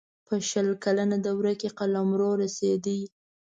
[0.27, 3.01] په شل کلنه دوره کې قلمرو رسېدی.